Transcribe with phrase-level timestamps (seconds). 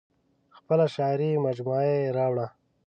[0.57, 2.47] خپله شعري مجموعه یې راوړه.